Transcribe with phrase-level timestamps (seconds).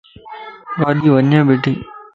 [0.79, 1.73] ڳاڏي وڃي بيٺي